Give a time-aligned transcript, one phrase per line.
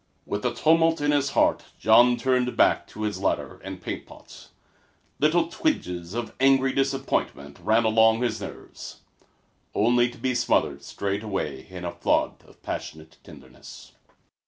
[0.25, 4.47] With a tumult in his heart Jean turned back to his ladder and paint pot.
[5.19, 9.01] Little twinges of angry disappointment ran along his nerves,
[9.75, 13.91] only to be smothered straightway in a flood of passionate tenderness.